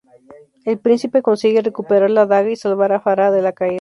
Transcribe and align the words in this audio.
El 0.65 0.79
Príncipe 0.79 1.21
consigue 1.21 1.61
recuperar 1.61 2.09
la 2.09 2.25
Daga 2.25 2.49
y 2.49 2.55
salvar 2.55 2.91
a 2.91 3.01
Farah 3.01 3.29
de 3.29 3.43
la 3.43 3.51
caída. 3.51 3.69